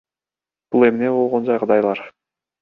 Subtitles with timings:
[0.75, 2.03] Бул эмне болгон жагдайлар?